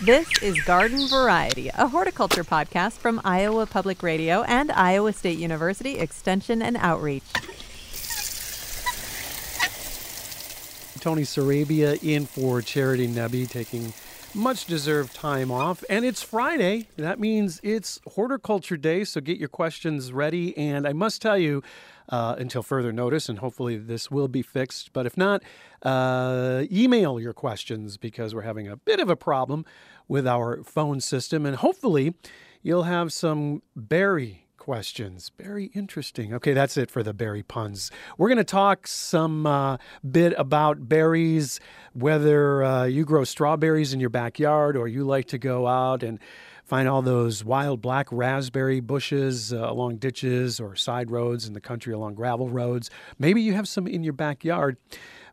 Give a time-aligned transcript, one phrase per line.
[0.00, 5.98] This is Garden Variety, a horticulture podcast from Iowa Public Radio and Iowa State University
[5.98, 7.24] Extension and Outreach.
[11.00, 13.92] Tony Sarabia in for Charity Nebbe, taking
[14.34, 15.82] much deserved time off.
[15.88, 16.88] And it's Friday.
[16.96, 19.04] That means it's Horticulture Day.
[19.04, 20.56] So get your questions ready.
[20.56, 21.62] And I must tell you,
[22.08, 24.92] uh, until further notice, and hopefully this will be fixed.
[24.92, 25.42] But if not,
[25.82, 29.64] uh, email your questions because we're having a bit of a problem
[30.06, 31.44] with our phone system.
[31.44, 32.14] And hopefully,
[32.62, 35.32] you'll have some berry questions.
[35.38, 36.34] Very interesting.
[36.34, 37.90] Okay, that's it for the berry puns.
[38.18, 39.78] We're going to talk some uh,
[40.10, 41.58] bit about berries,
[41.94, 46.18] whether uh, you grow strawberries in your backyard or you like to go out and
[46.66, 51.62] find all those wild black raspberry bushes uh, along ditches or side roads in the
[51.62, 52.90] country along gravel roads.
[53.18, 54.76] Maybe you have some in your backyard.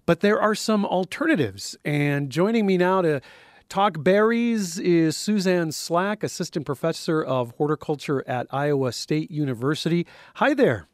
[0.06, 1.76] But there are some alternatives.
[1.84, 3.22] And joining me now to
[3.70, 10.06] Talk Berries is Suzanne Slack, Assistant Professor of Horticulture at Iowa State University.
[10.36, 10.88] Hi there.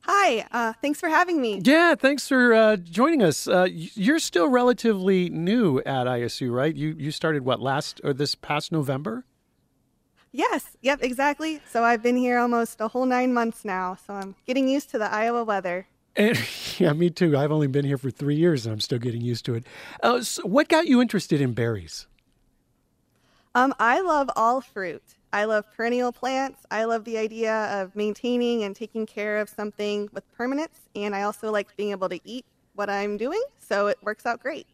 [0.00, 1.60] Hi, uh, thanks for having me.
[1.64, 3.48] Yeah, thanks for uh, joining us.
[3.48, 6.74] Uh, you're still relatively new at ISU, right?
[6.74, 9.24] You you started what last or this past November?
[10.30, 11.60] Yes, yep, exactly.
[11.68, 13.96] So I've been here almost a whole nine months now.
[14.06, 15.86] So I'm getting used to the Iowa weather.
[16.16, 16.38] And,
[16.78, 17.36] yeah, me too.
[17.36, 19.66] I've only been here for three years and I'm still getting used to it.
[20.02, 22.06] Uh, so what got you interested in berries?
[23.54, 25.02] Um, I love all fruit.
[25.32, 26.64] I love perennial plants.
[26.70, 30.78] I love the idea of maintaining and taking care of something with permanence.
[30.94, 33.42] And I also like being able to eat what I'm doing.
[33.58, 34.66] So it works out great.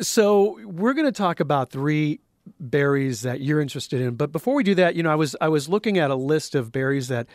[0.00, 2.20] So we're going to talk about three
[2.58, 4.14] berries that you're interested in.
[4.14, 6.54] But before we do that, you know, I was I was looking at a list
[6.54, 7.26] of berries that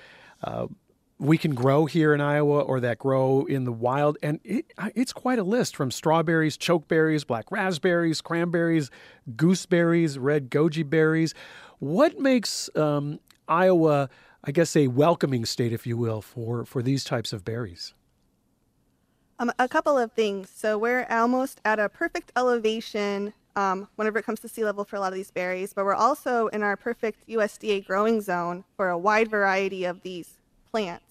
[0.43, 0.67] uh,
[1.19, 4.17] we can grow here in Iowa or that grow in the wild.
[4.21, 8.91] And it, it's quite a list from strawberries, chokeberries, black raspberries, cranberries,
[9.35, 11.33] gooseberries, red goji berries.
[11.79, 14.09] What makes um, Iowa,
[14.43, 17.93] I guess, a welcoming state, if you will, for, for these types of berries?
[19.39, 20.49] Um, a couple of things.
[20.49, 24.95] So we're almost at a perfect elevation um, whenever it comes to sea level for
[24.97, 28.89] a lot of these berries, but we're also in our perfect USDA growing zone for
[28.89, 30.37] a wide variety of these
[30.71, 31.06] plants.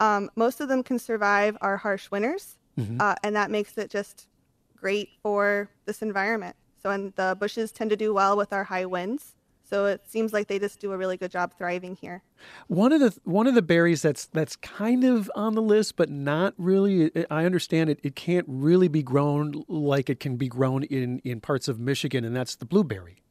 [0.00, 3.00] Um, most of them can survive our harsh winters, mm-hmm.
[3.00, 4.28] uh, and that makes it just
[4.76, 6.56] great for this environment.
[6.82, 9.34] So, and the bushes tend to do well with our high winds.
[9.68, 12.22] So it seems like they just do a really good job thriving here.
[12.68, 16.08] One of the one of the berries that's that's kind of on the list, but
[16.08, 17.10] not really.
[17.30, 17.98] I understand it.
[18.04, 22.24] It can't really be grown like it can be grown in in parts of Michigan,
[22.24, 23.22] and that's the blueberry.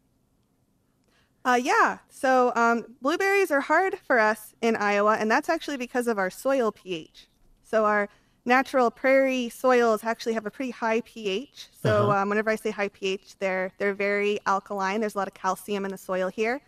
[1.45, 1.99] Uh, yeah.
[2.09, 6.31] So um, blueberries are hard for us in Iowa, and that's actually because of our
[6.31, 7.27] soil pH.
[7.63, 8.09] So our
[8.45, 11.67] natural prairie soils actually have a pretty high pH.
[11.71, 12.21] So uh-huh.
[12.21, 15.01] um, whenever I say high pH, they're they're very alkaline.
[15.01, 16.61] There's a lot of calcium in the soil here,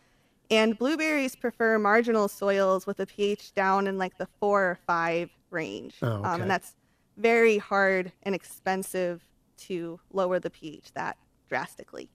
[0.51, 5.31] and blueberries prefer marginal soils with a pH down in like the four or five
[5.49, 5.95] range.
[6.03, 6.27] Oh, okay.
[6.27, 6.75] um, and that's
[7.17, 9.23] very hard and expensive
[9.57, 12.09] to lower the pH that drastically.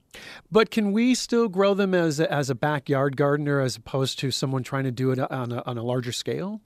[0.51, 4.31] But can we still grow them as a, as a backyard gardener as opposed to
[4.31, 6.61] someone trying to do it on a, on a larger scale?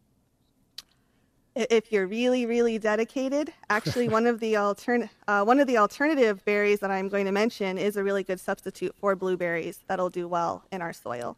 [1.55, 6.45] If you're really, really dedicated, actually, one of the altern- uh, one of the alternative
[6.45, 10.28] berries that I'm going to mention is a really good substitute for blueberries that'll do
[10.28, 11.38] well in our soil,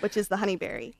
[0.00, 0.94] which is the honeyberry.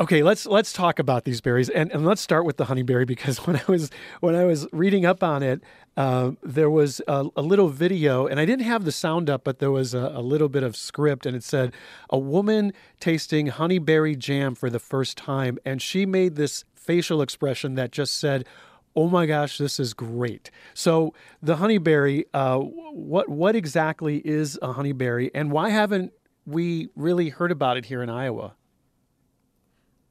[0.00, 3.38] Okay, let's let's talk about these berries, and, and let's start with the honeyberry because
[3.48, 5.60] when I was when I was reading up on it,
[5.96, 9.58] uh, there was a, a, little video, and I didn't have the sound up, but
[9.58, 11.72] there was a, a, little bit of script, and it said
[12.10, 17.74] a woman tasting honeyberry jam for the first time, and she made this facial expression
[17.74, 18.46] that just said,
[18.94, 24.74] "Oh my gosh, this is great!" So the honeyberry, uh, what what exactly is a
[24.74, 26.12] honeyberry, and why haven't
[26.46, 28.54] we really heard about it here in Iowa?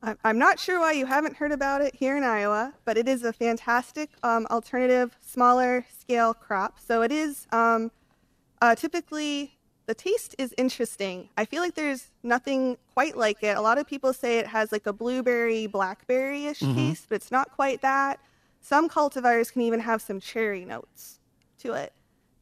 [0.01, 3.23] I'm not sure why you haven't heard about it here in Iowa, but it is
[3.23, 6.79] a fantastic um, alternative, smaller scale crop.
[6.79, 7.91] So it is um,
[8.61, 9.57] uh, typically
[9.87, 11.29] the taste is interesting.
[11.37, 13.57] I feel like there's nothing quite like it.
[13.57, 16.75] A lot of people say it has like a blueberry, blackberry ish mm-hmm.
[16.75, 18.19] taste, but it's not quite that.
[18.61, 21.19] Some cultivars can even have some cherry notes
[21.59, 21.93] to it.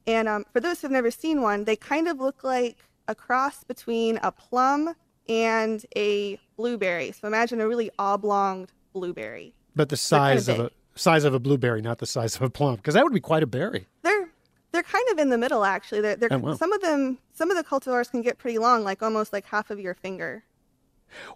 [0.07, 2.77] And um, for those who've never seen one, they kind of look like
[3.07, 4.95] a cross between a plum
[5.27, 7.11] and a blueberry.
[7.11, 9.53] So imagine a really oblong blueberry.
[9.75, 12.41] But the size kind of, of a size of a blueberry, not the size of
[12.41, 13.87] a plum, because that would be quite a berry.
[14.03, 14.29] They're
[14.71, 16.01] they're kind of in the middle actually.
[16.01, 16.55] They're, they're oh, wow.
[16.55, 19.69] some of them some of the cultivars can get pretty long, like almost like half
[19.69, 20.43] of your finger.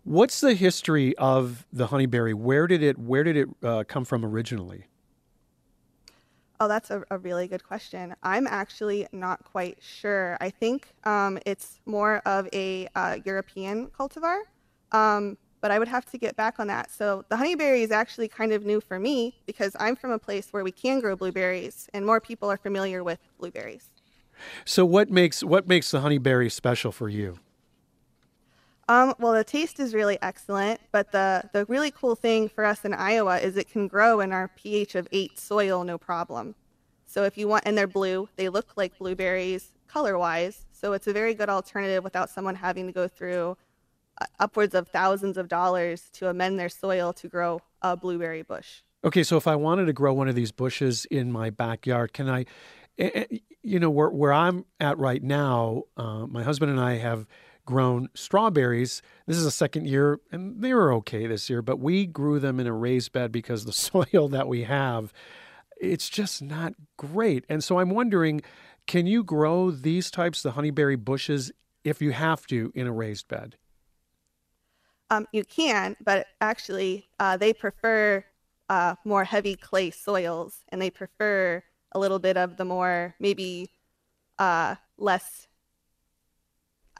[0.04, 2.34] What's the history of the honeyberry?
[2.34, 4.86] Where did it where did it uh, come from originally?
[6.62, 8.16] Oh, that's a, a really good question.
[8.22, 10.38] I'm actually not quite sure.
[10.42, 14.40] I think um, it's more of a uh, European cultivar,
[14.92, 16.92] um, but I would have to get back on that.
[16.92, 20.52] So the honeyberry is actually kind of new for me because I'm from a place
[20.52, 23.92] where we can grow blueberries, and more people are familiar with blueberries.
[24.66, 27.40] So what makes what makes the honeyberry special for you?
[28.90, 32.84] Um, well, the taste is really excellent, but the, the really cool thing for us
[32.84, 36.56] in Iowa is it can grow in our pH of 8 soil no problem.
[37.06, 40.66] So if you want, and they're blue, they look like blueberries color wise.
[40.72, 43.58] So it's a very good alternative without someone having to go through
[44.20, 48.82] uh, upwards of thousands of dollars to amend their soil to grow a blueberry bush.
[49.04, 52.28] Okay, so if I wanted to grow one of these bushes in my backyard, can
[52.28, 52.46] I?
[52.98, 56.96] Eh, eh, you know, where where I'm at right now, uh, my husband and I
[56.98, 57.28] have
[57.70, 59.04] grown strawberries.
[59.28, 62.60] This is a second year, and they were okay this year, but we grew them
[62.60, 65.14] in a raised bed because the soil that we have,
[65.80, 67.46] it's just not great.
[67.48, 68.42] And so I'm wondering,
[68.88, 71.52] can you grow these types, the honeyberry bushes,
[71.84, 73.56] if you have to, in a raised bed?
[75.12, 78.26] Um, you can, but actually, uh, they prefer
[78.68, 83.70] uh, more heavy clay soils, and they prefer a little bit of the more maybe
[84.40, 85.49] uh, less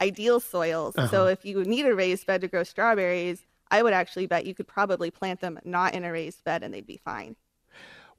[0.00, 0.96] ideal soils.
[0.96, 1.08] Uh-huh.
[1.08, 4.54] So if you need a raised bed to grow strawberries, I would actually bet you
[4.54, 7.36] could probably plant them not in a raised bed and they'd be fine.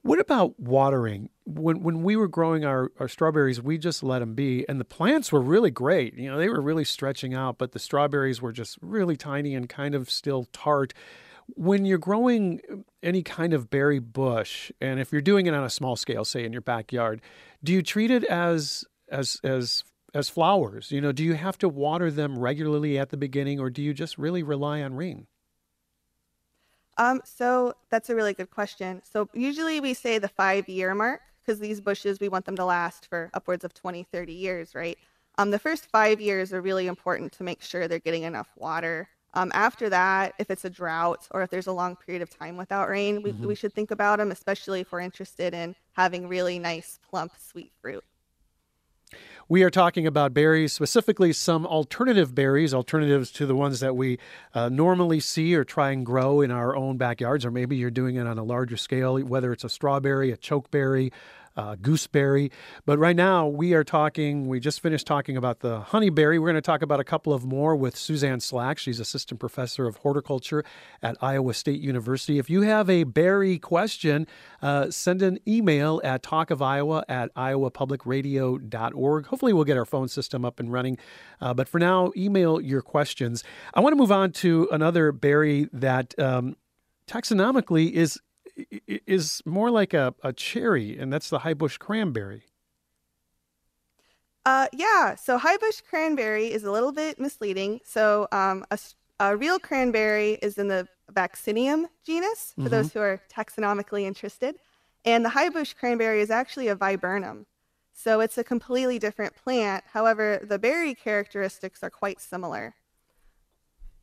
[0.02, 1.30] What about watering?
[1.46, 4.84] When when we were growing our, our strawberries, we just let them be, and the
[4.84, 6.14] plants were really great.
[6.14, 9.68] You know, they were really stretching out, but the strawberries were just really tiny and
[9.68, 10.92] kind of still tart.
[11.54, 12.60] When you're growing
[13.00, 16.44] any kind of berry bush, and if you're doing it on a small scale, say
[16.44, 17.20] in your backyard,
[17.62, 20.90] do you treat it as as as as flowers?
[20.90, 23.94] You know, do you have to water them regularly at the beginning, or do you
[23.94, 25.26] just really rely on rain?
[26.98, 29.02] Um, so that's a really good question.
[29.04, 32.64] So usually we say the five year mark because these bushes we want them to
[32.64, 34.98] last for upwards of 20, 30 years, right?
[35.38, 39.08] Um, the first five years are really important to make sure they're getting enough water.
[39.34, 42.58] Um, after that, if it's a drought or if there's a long period of time
[42.58, 43.46] without rain, we, mm-hmm.
[43.46, 47.72] we should think about them, especially if we're interested in having really nice, plump, sweet
[47.80, 48.04] fruit.
[49.52, 54.18] We are talking about berries, specifically some alternative berries, alternatives to the ones that we
[54.54, 58.16] uh, normally see or try and grow in our own backyards, or maybe you're doing
[58.16, 61.12] it on a larger scale, whether it's a strawberry, a chokeberry,
[61.56, 62.50] uh, gooseberry.
[62.84, 66.40] But right now, we are talking, we just finished talking about the honeyberry.
[66.40, 68.78] We're going to talk about a couple of more with Suzanne Slack.
[68.78, 70.64] She's assistant professor of horticulture
[71.02, 72.38] at Iowa State University.
[72.38, 74.26] If you have a berry question,
[74.60, 79.26] uh, send an email at talkofiowa at iowapublicradio.org.
[79.26, 80.98] Hopefully, we'll get our phone system up and running.
[81.40, 83.44] Uh, but for now, email your questions.
[83.74, 86.56] I want to move on to another berry that um,
[87.06, 88.18] taxonomically is
[88.56, 92.44] is more like a, a cherry, and that's the high bush cranberry.
[94.44, 97.80] Uh, yeah, so high bush cranberry is a little bit misleading.
[97.84, 98.78] So um, a,
[99.20, 102.70] a real cranberry is in the Vaccinium genus, for mm-hmm.
[102.70, 104.56] those who are taxonomically interested.
[105.04, 107.46] And the high bush cranberry is actually a viburnum.
[107.92, 109.84] So it's a completely different plant.
[109.92, 112.74] However, the berry characteristics are quite similar.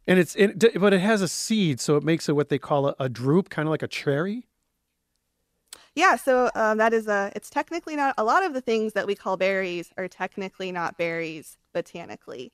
[0.09, 2.87] And it's it, but it has a seed, so it makes it what they call
[2.87, 4.47] a, a drupe, kind of like a cherry.
[5.93, 7.31] Yeah, so um, that is a.
[7.35, 10.97] It's technically not a lot of the things that we call berries are technically not
[10.97, 12.51] berries botanically.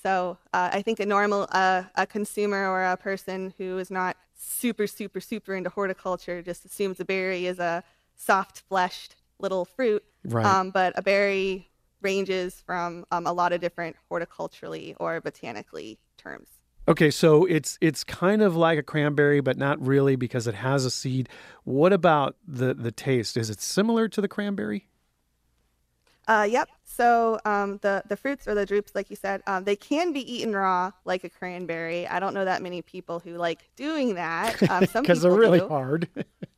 [0.00, 4.16] So uh, I think a normal uh, a consumer or a person who is not
[4.36, 7.82] super super super into horticulture just assumes a berry is a
[8.14, 10.04] soft fleshed little fruit.
[10.24, 10.46] Right.
[10.46, 11.68] Um, but a berry
[12.00, 16.46] ranges from um, a lot of different horticulturally or botanically terms.
[16.88, 20.84] Okay, so it's it's kind of like a cranberry, but not really because it has
[20.84, 21.28] a seed.
[21.62, 23.36] What about the the taste?
[23.36, 24.88] Is it similar to the cranberry?
[26.26, 26.68] Uh, yep.
[26.84, 30.20] So um, the the fruits or the drupes, like you said, um, they can be
[30.32, 32.06] eaten raw like a cranberry.
[32.08, 34.60] I don't know that many people who like doing that.
[34.72, 35.68] Um, because they're really do.
[35.68, 36.08] hard.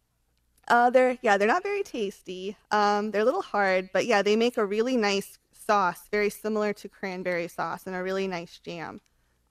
[0.69, 2.57] uh, they're yeah, they're not very tasty.
[2.71, 6.73] Um, they're a little hard, but yeah, they make a really nice sauce, very similar
[6.75, 9.01] to cranberry sauce, and a really nice jam.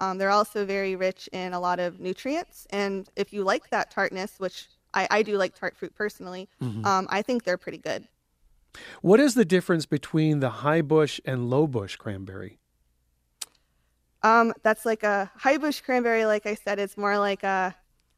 [0.03, 2.67] Um, they're also very rich in a lot of nutrients.
[2.71, 6.85] And if you like that tartness, which I, I do like tart fruit personally, mm-hmm.
[6.85, 8.07] um, I think they're pretty good.
[9.01, 12.57] What is the difference between the high bush and low bush cranberry?
[14.23, 16.25] Um, that's like a high bush cranberry.
[16.25, 17.75] Like I said, it's more like a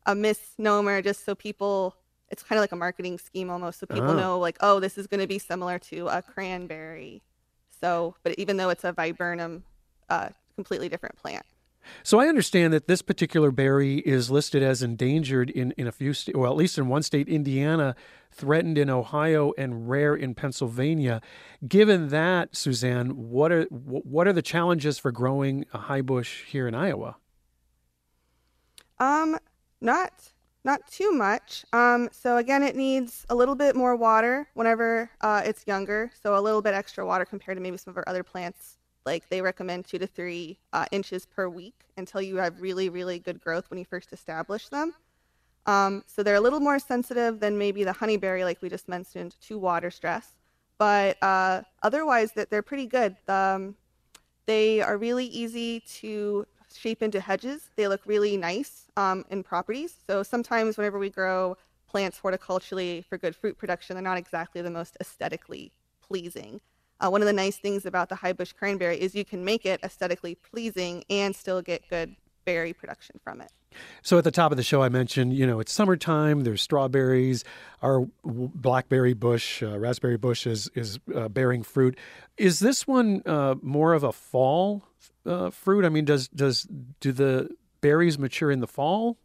[0.08, 1.96] a misnomer, just so people.
[2.30, 4.16] It's kind of like a marketing scheme almost, so people oh.
[4.16, 7.22] know like, oh, this is going to be similar to a cranberry.
[7.82, 9.64] So, but even though it's a viburnum,
[10.10, 11.46] uh, completely different plant.
[12.04, 16.14] So I understand that this particular berry is listed as endangered in, in a few
[16.14, 17.96] states, well, at least in one state, Indiana,
[18.32, 21.22] threatened in Ohio, and rare in Pennsylvania.
[21.68, 26.68] Given that, Suzanne, what are what are the challenges for growing a high bush here
[26.68, 27.18] in Iowa?
[29.00, 29.38] Um,
[29.82, 30.12] not
[30.64, 31.64] not too much.
[31.74, 36.12] Um, so again, it needs a little bit more water whenever uh, it's younger.
[36.22, 39.28] So a little bit extra water compared to maybe some of our other plants like
[39.30, 43.40] they recommend two to three uh, inches per week until you have really, really good
[43.40, 44.94] growth when you first establish them.
[45.66, 49.36] Um, so they're a little more sensitive than maybe the honeyberry, like we just mentioned,
[49.42, 50.36] to water stress.
[50.78, 53.16] But uh, otherwise, that they're pretty good.
[53.28, 53.76] Um,
[54.46, 57.70] they are really easy to shape into hedges.
[57.76, 59.96] They look really nice um, in properties.
[60.06, 61.58] So sometimes whenever we grow
[61.88, 65.72] plants horticulturally for good fruit production, they're not exactly the most aesthetically
[66.02, 66.60] pleasing.
[67.00, 69.66] Uh, one of the nice things about the high bush cranberry is you can make
[69.66, 73.52] it aesthetically pleasing and still get good berry production from it.
[74.02, 76.42] So at the top of the show, I mentioned, you know, it's summertime.
[76.42, 77.44] There's strawberries.
[77.82, 81.98] Our blackberry bush, uh, raspberry bush is is uh, bearing fruit.
[82.38, 84.84] Is this one uh, more of a fall
[85.26, 85.84] uh, fruit?
[85.84, 86.68] I mean, does does
[87.02, 87.50] do the
[87.82, 89.18] berries mature in the fall?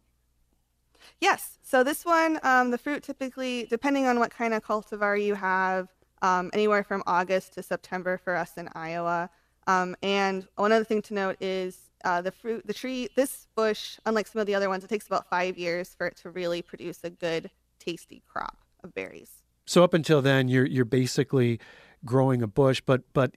[1.21, 1.59] Yes.
[1.63, 5.87] So this one, um, the fruit typically, depending on what kind of cultivar you have,
[6.21, 9.29] um, anywhere from August to September for us in Iowa.
[9.67, 13.99] Um, and one other thing to note is uh, the fruit, the tree, this bush,
[14.05, 16.61] unlike some of the other ones, it takes about five years for it to really
[16.61, 19.43] produce a good, tasty crop of berries.
[19.65, 21.59] So up until then, you're you're basically
[22.03, 23.35] growing a bush, but but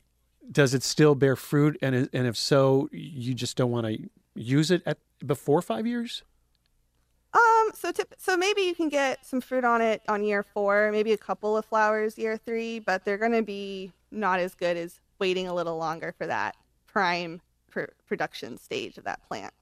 [0.50, 1.78] does it still bear fruit?
[1.82, 3.98] And and if so, you just don't want to
[4.34, 6.22] use it at before five years.
[7.64, 10.90] Um, so tip, so maybe you can get some fruit on it on year four,
[10.92, 14.76] maybe a couple of flowers year three, but they're going to be not as good
[14.76, 16.56] as waiting a little longer for that
[16.86, 17.40] prime
[17.70, 19.52] pr- production stage of that plant.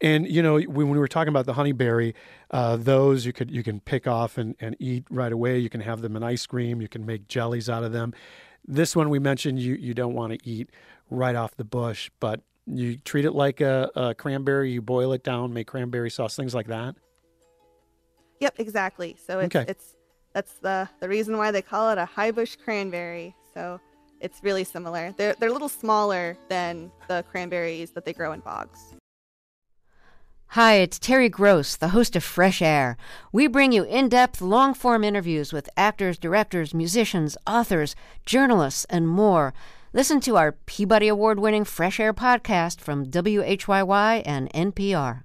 [0.00, 2.14] And you know, when we were talking about the honeyberry,
[2.50, 5.58] uh, those you could you can pick off and, and eat right away.
[5.58, 6.82] You can have them in ice cream.
[6.82, 8.12] You can make jellies out of them.
[8.66, 10.70] This one we mentioned you you don't want to eat
[11.10, 14.72] right off the bush, but you treat it like a, a cranberry.
[14.72, 16.96] You boil it down, make cranberry sauce, things like that.
[18.40, 19.16] Yep, exactly.
[19.24, 19.70] So it's okay.
[19.70, 19.96] it's
[20.32, 23.34] that's the the reason why they call it a high bush cranberry.
[23.52, 23.80] So
[24.20, 25.14] it's really similar.
[25.16, 28.94] They're they're a little smaller than the cranberries that they grow in bogs.
[30.48, 32.96] Hi, it's Terry Gross, the host of Fresh Air.
[33.32, 39.08] We bring you in depth, long form interviews with actors, directors, musicians, authors, journalists, and
[39.08, 39.52] more.
[39.92, 45.23] Listen to our Peabody Award winning Fresh Air podcast from WHYY and NPR.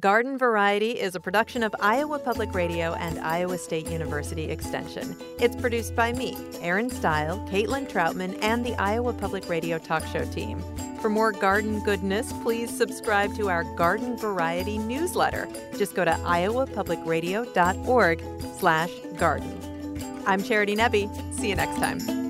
[0.00, 5.16] Garden Variety is a production of Iowa Public Radio and Iowa State University Extension.
[5.40, 10.24] It's produced by me, Erin Stile, Caitlin Troutman, and the Iowa Public Radio talk show
[10.26, 10.62] team.
[11.00, 15.48] For more garden goodness, please subscribe to our Garden Variety newsletter.
[15.76, 18.22] Just go to iowapublicradio.org
[18.58, 20.22] slash garden.
[20.26, 21.34] I'm Charity Nebbe.
[21.34, 22.27] See you next time.